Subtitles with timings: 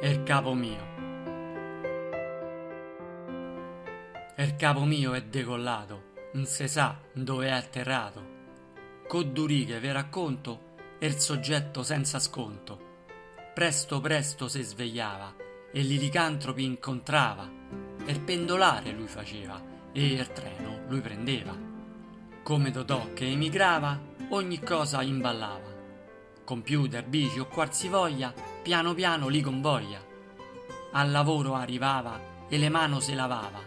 [0.00, 0.86] Er capo mio.
[4.36, 6.02] Er capo mio è decollato,
[6.34, 8.36] non se sa dove è atterrato.
[9.08, 12.78] Co durighe vi racconto, er soggetto senza sconto.
[13.52, 15.34] Presto presto si svegliava
[15.72, 17.50] e li licantropi incontrava.
[18.06, 19.60] Er pendolare lui faceva
[19.92, 21.56] e er treno lui prendeva.
[22.44, 25.74] Come Dodò che emigrava, ogni cosa imballava.
[26.44, 30.00] Computer, bici o qualsivoglia, piano piano li convoglia.
[30.92, 33.60] Al lavoro arrivava e le mani si lavava.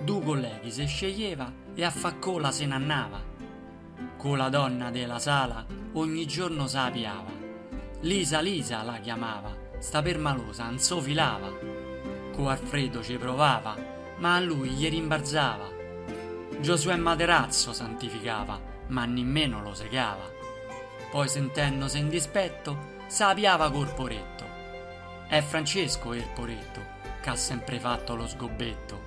[0.00, 3.20] Due colleghi se sceglieva e a faccola se n'annava.
[4.16, 7.30] Con la donna della sala ogni giorno s'apiava.
[8.00, 11.50] Lisa Lisa la chiamava, sta per malosa, non so filava.
[12.32, 13.76] Co Alfredo ci provava,
[14.18, 15.68] ma a lui gli rimbarzava.
[16.60, 20.37] Giosuè Materazzo santificava, ma nemmeno lo segava.
[21.10, 24.44] Poi sentendosi in dispetto, s'apiava col poretto.
[25.26, 26.80] È Francesco il poretto,
[27.20, 29.00] che ha sempre fatto lo sgobbetto.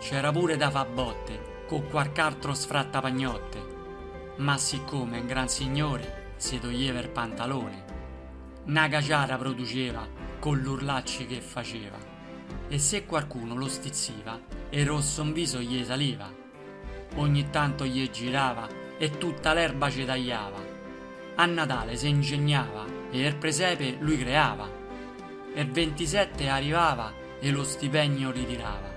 [0.00, 3.74] C'era pure da fa botte, con qualc'altro sfrattapagnotte.
[4.36, 7.84] Ma siccome un gran signore si toglieva il pantalone,
[8.66, 10.06] una caciara produceva
[10.38, 11.96] con l'urlacci che faceva.
[12.68, 14.38] E se qualcuno lo stizziva,
[14.70, 16.32] il rosso in viso gli saliva.
[17.16, 18.68] Ogni tanto gli girava
[18.98, 20.75] e tutta l'erba ci tagliava.
[21.38, 24.66] A Natale si ingegnava e il presepe lui creava.
[25.54, 28.90] Il 27 arrivava e lo stipendio ritirava.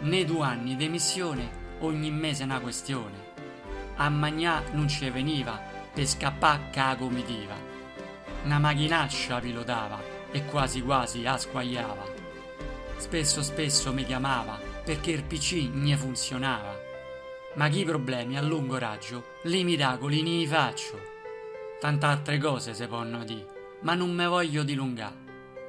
[0.00, 3.34] Nei due anni di missione ogni mese una questione.
[3.96, 5.60] A Magnà non ci veniva
[5.92, 7.54] per scappare ca comitiva.
[8.44, 12.04] Una macchinaccia pilotava e quasi quasi asquagliava.
[12.96, 16.74] Spesso spesso mi chiamava perché il PC ne funzionava.
[17.56, 21.15] Ma chi problemi a lungo raggio, li miracoli ne faccio.
[21.78, 25.24] Tante altre cose se possono dire, ma non me voglio dilungare.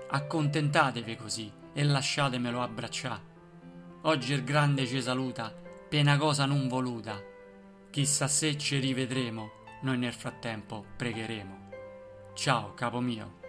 [0.09, 3.35] Accontentatevi così e lasciatemelo abbracciare.
[4.03, 5.53] Oggi il grande ci saluta,
[5.89, 7.21] per una cosa non voluta.
[7.89, 9.51] Chissà se ci rivedremo,
[9.81, 11.69] noi nel frattempo pregheremo.
[12.33, 13.39] Ciao, capo mio.